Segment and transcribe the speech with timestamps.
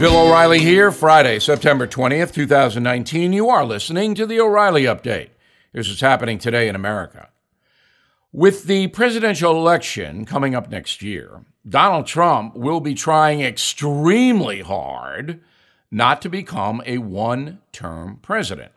[0.00, 3.32] Bill O'Reilly here, Friday, September 20th, 2019.
[3.32, 5.28] You are listening to the O'Reilly Update.
[5.72, 7.28] Here's what's happening today in America.
[8.32, 15.40] With the presidential election coming up next year, Donald Trump will be trying extremely hard
[15.92, 18.72] not to become a one term president.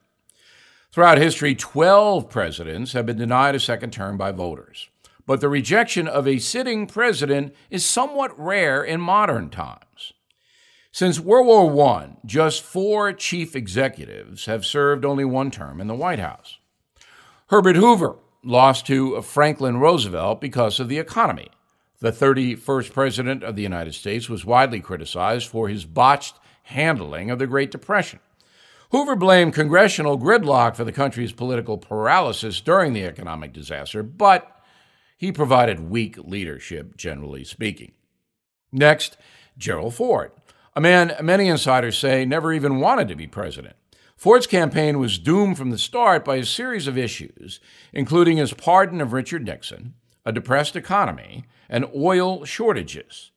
[0.91, 4.87] Throughout history, 12 presidents have been denied a second term by voters.
[5.25, 10.13] But the rejection of a sitting president is somewhat rare in modern times.
[10.97, 15.93] Since World War I, just four chief executives have served only one term in the
[15.93, 16.57] White House.
[17.49, 21.49] Herbert Hoover lost to Franklin Roosevelt because of the economy.
[21.99, 27.37] The 31st President of the United States was widely criticized for his botched handling of
[27.37, 28.19] the Great Depression.
[28.89, 34.63] Hoover blamed congressional gridlock for the country's political paralysis during the economic disaster, but
[35.15, 37.91] he provided weak leadership, generally speaking.
[38.71, 39.15] Next,
[39.59, 40.31] Gerald Ford,
[40.77, 43.75] a man many insiders say never even wanted to be president.
[44.15, 47.59] Ford's campaign was doomed from the start by a series of issues,
[47.93, 53.31] including his pardon of Richard Nixon, a depressed economy, and oil shortages.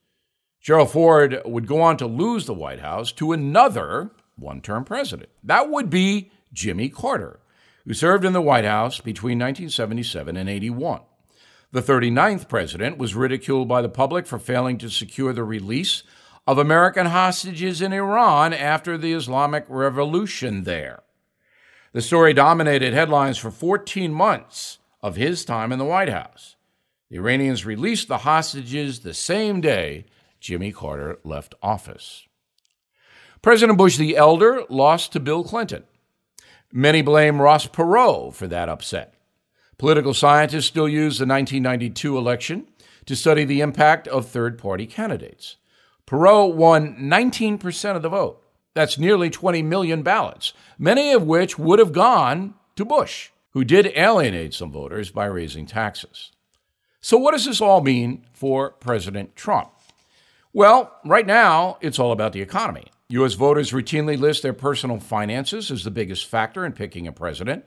[0.60, 5.30] Gerald Ford would go on to lose the White House to another one term president.
[5.42, 7.40] That would be Jimmy Carter,
[7.86, 11.00] who served in the White House between 1977 and 81.
[11.72, 16.02] The 39th president was ridiculed by the public for failing to secure the release
[16.50, 21.04] of American hostages in Iran after the Islamic Revolution there.
[21.92, 26.56] The story dominated headlines for 14 months of his time in the White House.
[27.08, 30.06] The Iranians released the hostages the same day
[30.40, 32.26] Jimmy Carter left office.
[33.42, 35.84] President Bush the elder lost to Bill Clinton.
[36.72, 39.14] Many blame Ross Perot for that upset.
[39.78, 42.66] Political scientists still use the 1992 election
[43.06, 45.54] to study the impact of third party candidates.
[46.06, 48.42] Perot won 19% of the vote.
[48.74, 53.92] That's nearly 20 million ballots, many of which would have gone to Bush, who did
[53.96, 56.30] alienate some voters by raising taxes.
[57.00, 59.70] So, what does this all mean for President Trump?
[60.52, 62.86] Well, right now, it's all about the economy.
[63.08, 63.34] U.S.
[63.34, 67.64] voters routinely list their personal finances as the biggest factor in picking a president.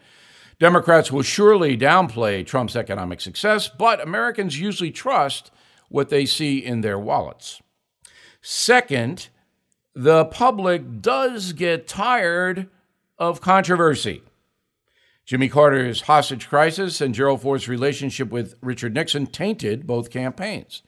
[0.60, 5.52] Democrats will surely downplay Trump's economic success, but Americans usually trust
[5.90, 7.62] what they see in their wallets.
[8.46, 9.30] Second,
[9.96, 12.68] the public does get tired
[13.18, 14.22] of controversy.
[15.26, 20.84] Jimmy Carter's hostage crisis and Gerald Ford's relationship with Richard Nixon tainted both campaigns.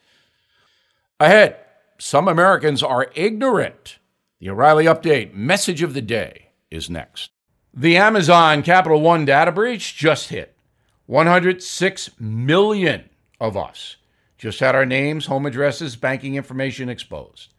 [1.18, 1.56] Ahead,
[1.98, 4.00] some Americans are ignorant.
[4.42, 7.32] The O'Reilly Update message of the day is next.
[7.74, 10.58] The Amazon Capital One data breach just hit.
[11.06, 13.96] 106 million of us
[14.38, 17.54] just had our names, home addresses, banking information exposed.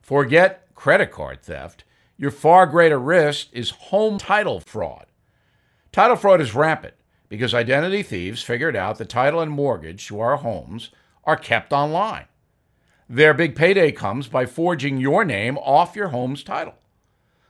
[0.00, 1.84] Forget credit card theft.
[2.16, 5.06] Your far greater risk is home title fraud.
[5.92, 6.94] Title fraud is rampant
[7.28, 10.90] because identity thieves figured out the title and mortgage to our homes
[11.24, 12.26] are kept online.
[13.08, 16.74] Their big payday comes by forging your name off your home's title.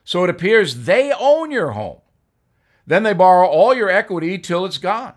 [0.04, 2.00] So it appears they own your home.
[2.86, 5.14] Then they borrow all your equity till it's gone.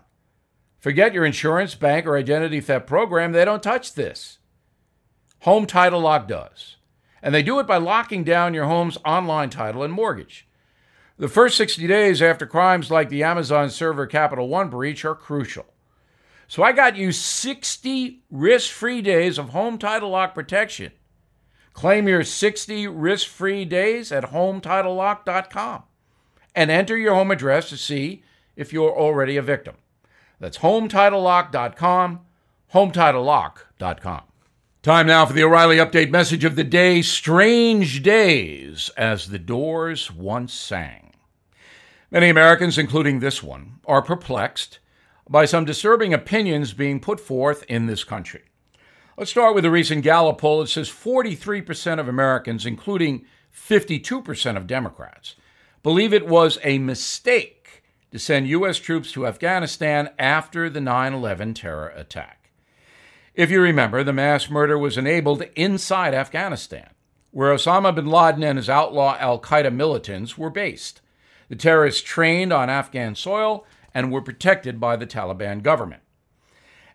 [0.82, 4.38] Forget your insurance, bank, or identity theft program, they don't touch this.
[5.42, 6.74] Home Title Lock does.
[7.22, 10.48] And they do it by locking down your home's online title and mortgage.
[11.18, 15.66] The first 60 days after crimes like the Amazon server Capital One breach are crucial.
[16.48, 20.90] So I got you 60 risk free days of home title lock protection.
[21.74, 25.84] Claim your 60 risk free days at hometitlelock.com
[26.56, 28.24] and enter your home address to see
[28.56, 29.76] if you're already a victim.
[30.42, 32.20] That's hometitlelock.com,
[32.74, 34.22] hometitlelock.com.
[34.82, 40.10] Time now for the O'Reilly Update message of the day Strange Days as the Doors
[40.10, 41.12] once sang.
[42.10, 44.80] Many Americans, including this one, are perplexed
[45.30, 48.42] by some disturbing opinions being put forth in this country.
[49.16, 54.66] Let's start with a recent Gallup poll that says 43% of Americans, including 52% of
[54.66, 55.36] Democrats,
[55.84, 57.61] believe it was a mistake
[58.12, 58.78] to send U.S.
[58.78, 62.50] troops to Afghanistan after the 9 11 terror attack.
[63.34, 66.90] If you remember, the mass murder was enabled inside Afghanistan,
[67.30, 71.00] where Osama bin Laden and his outlaw Al Qaeda militants were based.
[71.48, 76.02] The terrorists trained on Afghan soil and were protected by the Taliban government.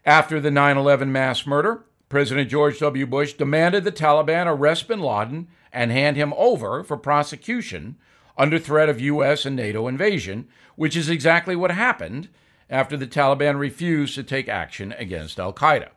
[0.06, 3.08] After the 9 11 mass murder, President George W.
[3.08, 7.98] Bush demanded the Taliban arrest bin Laden and hand him over for prosecution
[8.38, 9.46] under threat of U.S.
[9.46, 12.30] and NATO invasion, which is exactly what happened
[12.70, 15.90] after the Taliban refused to take action against Al Qaeda.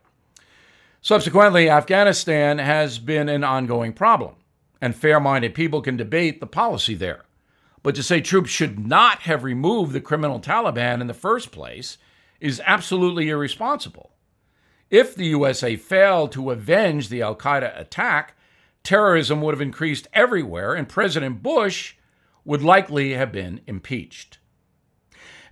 [1.02, 4.34] Subsequently, Afghanistan has been an ongoing problem,
[4.80, 7.24] and fair minded people can debate the policy there.
[7.82, 11.96] But to say troops should not have removed the criminal Taliban in the first place
[12.38, 14.10] is absolutely irresponsible.
[14.90, 18.34] If the USA failed to avenge the Al Qaeda attack,
[18.82, 21.94] terrorism would have increased everywhere, and President Bush
[22.44, 24.38] would likely have been impeached.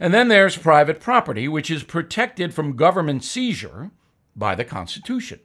[0.01, 3.91] And then there's private property, which is protected from government seizure
[4.37, 5.41] by the Constitution.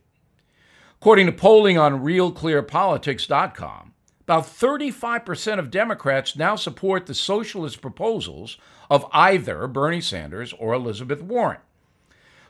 [1.01, 8.57] According to polling on RealClearPolitics.com, about 35% of Democrats now support the socialist proposals
[8.89, 11.59] of either Bernie Sanders or Elizabeth Warren.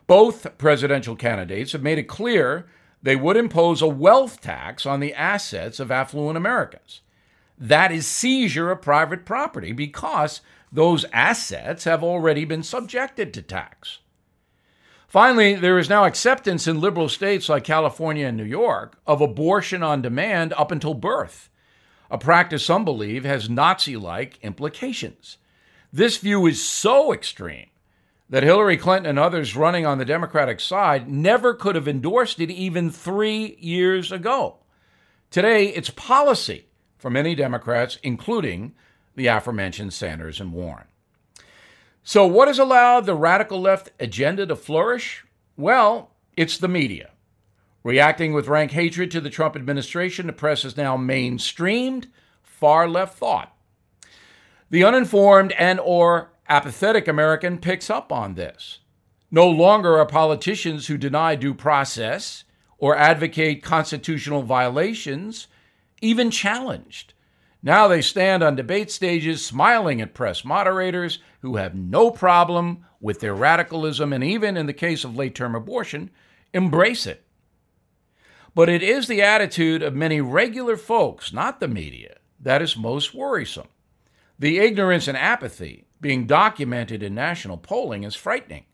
[0.06, 2.68] Both presidential candidates have made it clear
[3.02, 7.02] they would impose a wealth tax on the assets of affluent Americans.
[7.58, 10.42] That is seizure of private property because
[10.72, 14.00] those assets have already been subjected to tax.
[15.08, 19.84] Finally, there is now acceptance in liberal states like California and New York of abortion
[19.84, 21.50] on demand up until birth,
[22.10, 25.38] a practice some believe has Nazi like implications.
[25.92, 27.68] This view is so extreme
[28.28, 32.50] that Hillary Clinton and others running on the Democratic side never could have endorsed it
[32.50, 34.58] even three years ago.
[35.30, 36.66] Today, it's policy
[37.04, 38.74] for many Democrats, including
[39.16, 40.88] the aforementioned Sanders and Warren.
[42.02, 45.26] So, what has allowed the radical left agenda to flourish?
[45.58, 47.12] Well, it's the media.
[47.84, 52.06] Reacting with rank hatred to the Trump administration, the press is now mainstreamed
[52.42, 53.54] far left thought.
[54.70, 58.80] The uninformed and or apathetic American picks up on this.
[59.30, 62.46] No longer are politicians who deny due process
[62.78, 65.48] or advocate constitutional violations
[66.04, 67.14] even challenged.
[67.64, 73.22] Now they stand on debate stages smiling at press moderators who have no problem with
[73.22, 76.12] their radicalism and, even in the case of late term abortion,
[76.54, 77.24] embrace it.
[78.54, 83.14] But it is the attitude of many regular folks, not the media, that is most
[83.14, 83.70] worrisome.
[84.38, 88.66] The ignorance and apathy being documented in national polling is frightening.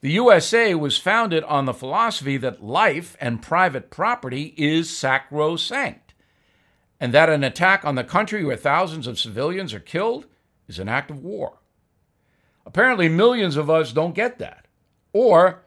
[0.00, 6.09] The USA was founded on the philosophy that life and private property is sacrosanct
[7.00, 10.26] and that an attack on the country where thousands of civilians are killed
[10.68, 11.58] is an act of war.
[12.66, 14.66] Apparently, millions of us don't get that
[15.12, 15.62] or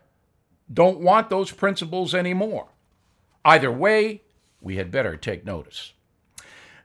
[0.71, 2.69] don't want those principles anymore.
[3.43, 4.21] Either way,
[4.61, 5.93] we had better take notice.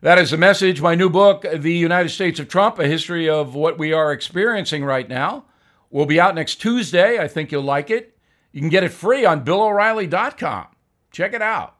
[0.00, 0.80] That is the message.
[0.80, 4.84] My new book, The United States of Trump A History of What We Are Experiencing
[4.84, 5.44] Right Now,
[5.90, 7.18] will be out next Tuesday.
[7.18, 8.16] I think you'll like it.
[8.52, 10.66] You can get it free on BillO'Reilly.com.
[11.10, 11.76] Check it out.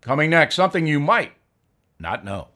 [0.00, 1.32] Coming next, something you might
[2.04, 2.46] not know.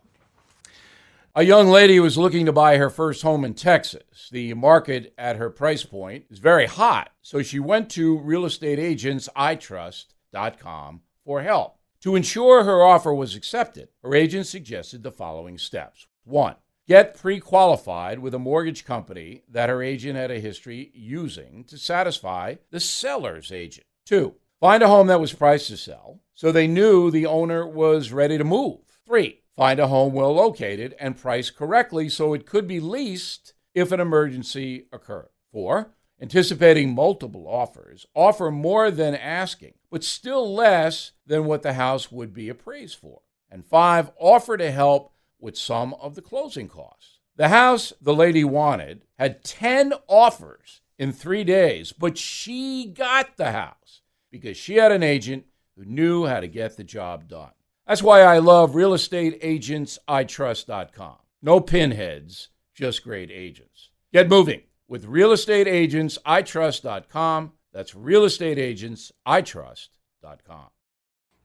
[1.35, 4.29] A young lady was looking to buy her first home in Texas.
[4.31, 11.43] The market at her price point is very hot, so she went to realestateagentsitrust.com for
[11.43, 11.79] help.
[12.03, 16.07] To ensure her offer was accepted, her agent suggested the following steps.
[16.25, 16.57] One,
[16.87, 21.79] get pre qualified with a mortgage company that her agent had a history using to
[21.79, 23.87] satisfy the seller's agent.
[24.05, 28.13] Two, find a home that was priced to sell so they knew the owner was
[28.13, 28.79] ready to move.
[29.09, 33.91] Three, find a home well located and priced correctly so it could be leased if
[33.91, 35.31] an emergency occurred.
[35.51, 42.13] Four, anticipating multiple offers, offer more than asking, but still less than what the house
[42.13, 43.23] would be appraised for.
[43.51, 47.21] And five, offer to help with some of the closing costs.
[47.35, 53.53] The house the lady wanted had 10 offers in three days, but she got the
[53.53, 57.53] house because she had an agent who knew how to get the job done.
[57.89, 61.17] That's why I love realestateagentsitrust.com.
[61.41, 63.89] No pinheads, just great agents.
[64.13, 67.53] Get moving with realestateagentsitrust.com.
[67.73, 70.67] That's realestateagentsitrust.com.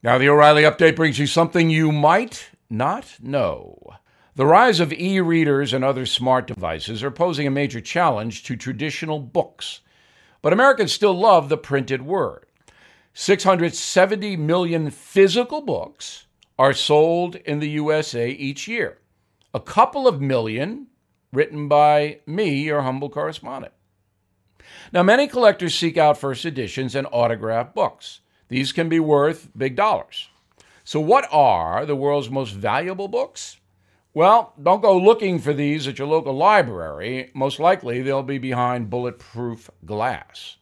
[0.04, 3.94] Now, the O'Reilly update brings you something you might not know.
[4.36, 8.58] The rise of e readers and other smart devices are posing a major challenge to
[8.58, 9.80] traditional books.
[10.42, 12.48] But Americans still love the printed word.
[13.14, 16.26] 670 million physical books
[16.58, 19.00] are sold in the USA each year.
[19.54, 20.88] A couple of million
[21.32, 23.74] written by me, your humble correspondent.
[24.92, 28.22] Now, many collectors seek out first editions and autographed books.
[28.50, 30.30] These can be worth big dollars.
[30.84, 33.58] So, what are the world's most valuable books?
[34.14, 37.32] Well, don't go looking for these at your local library.
[37.34, 40.58] Most likely, they'll be behind bulletproof glass.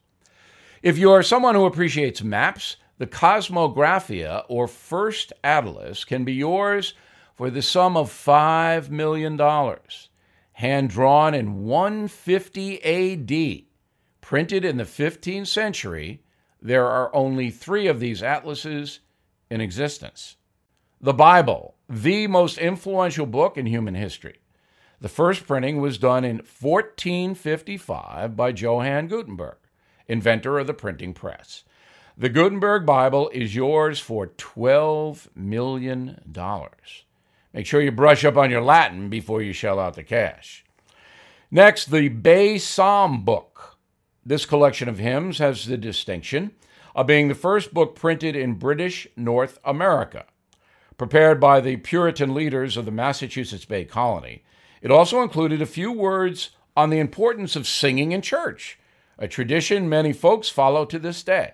[0.81, 6.93] If you're someone who appreciates maps, the Cosmographia or First Atlas can be yours
[7.33, 9.41] for the sum of $5 million.
[10.53, 13.63] Hand drawn in 150 AD,
[14.21, 16.21] printed in the 15th century,
[16.61, 18.99] there are only three of these atlases
[19.49, 20.35] in existence.
[21.01, 24.41] the Bible, the most influential book in human history.
[24.99, 29.57] The first printing was done in 1455 by Johann Gutenberg,
[30.07, 31.63] inventor of the printing press.
[32.21, 36.21] The Gutenberg Bible is yours for $12 million.
[37.51, 40.63] Make sure you brush up on your Latin before you shell out the cash.
[41.49, 43.79] Next, the Bay Psalm Book.
[44.23, 46.51] This collection of hymns has the distinction
[46.93, 50.25] of being the first book printed in British North America.
[50.99, 54.43] Prepared by the Puritan leaders of the Massachusetts Bay Colony,
[54.83, 58.77] it also included a few words on the importance of singing in church,
[59.17, 61.53] a tradition many folks follow to this day.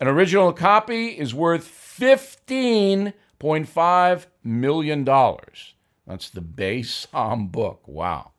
[0.00, 5.04] An original copy is worth $15.5 million.
[5.04, 7.86] That's the Bay Psalm book.
[7.86, 8.30] Wow.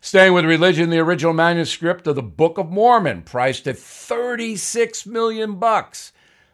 [0.00, 5.56] Staying with religion, the original manuscript of the Book of Mormon, priced at 36 million
[5.56, 6.12] bucks.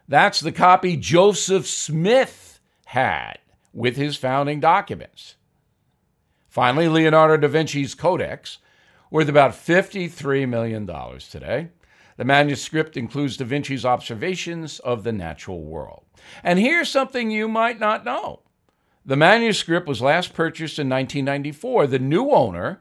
[0.08, 3.40] That's the copy Joseph Smith had
[3.74, 5.34] with his founding documents.
[6.48, 8.56] Finally, Leonardo da Vinci's Codex,
[9.10, 10.86] worth about $53 million
[11.18, 11.68] today.
[12.16, 16.04] The manuscript includes Da Vinci's observations of the natural world.
[16.42, 18.40] And here's something you might not know
[19.06, 21.88] the manuscript was last purchased in 1994.
[21.88, 22.80] The new owner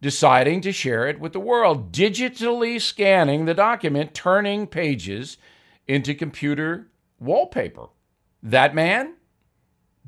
[0.00, 5.38] deciding to share it with the world, digitally scanning the document, turning pages
[5.88, 7.86] into computer wallpaper.
[8.42, 9.14] That man,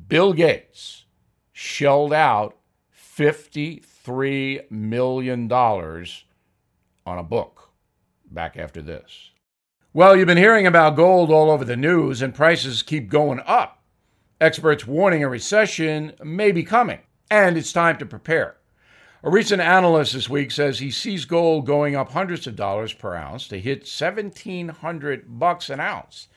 [0.07, 1.07] Bill Gates,
[1.53, 2.57] shelled out
[2.95, 6.07] $53 million on
[7.07, 7.68] a book
[8.33, 9.31] back after this.
[9.93, 13.83] Well, you've been hearing about gold all over the news, and prices keep going up.
[14.41, 18.57] Experts warning a recession may be coming, and it's time to prepare.
[19.25, 23.17] A recent analyst this week says he sees gold going up hundreds of dollars per
[23.17, 26.29] ounce to hit 1700 bucks an ounce.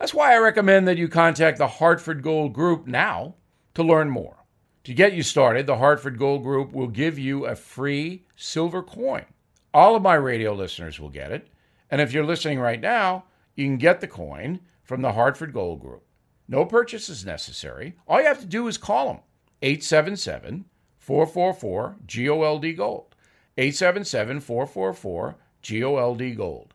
[0.00, 3.34] That's why I recommend that you contact the Hartford Gold Group now
[3.74, 4.38] to learn more.
[4.84, 9.26] To get you started, the Hartford Gold Group will give you a free silver coin.
[9.74, 11.48] All of my radio listeners will get it.
[11.90, 15.80] And if you're listening right now, you can get the coin from the Hartford Gold
[15.80, 16.04] Group.
[16.48, 17.94] No purchase is necessary.
[18.06, 19.20] All you have to do is call them
[19.62, 20.64] 877
[20.98, 23.14] 444 GOLD Gold.
[23.58, 26.74] 877 444 GOLD Gold.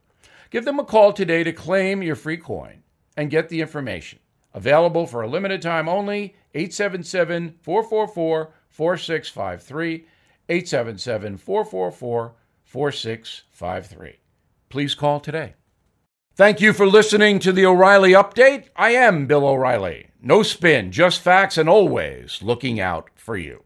[0.52, 2.84] Give them a call today to claim your free coin
[3.18, 4.20] and get the information.
[4.54, 10.06] Available for a limited time only 877 444 4653.
[10.50, 12.34] 877 444
[12.74, 14.16] 4653.
[14.70, 15.54] Please call today.
[16.36, 18.70] Thank you for listening to the O'Reilly Update.
[18.76, 20.08] I am Bill O'Reilly.
[20.20, 23.62] No spin, just facts, and always looking out for you.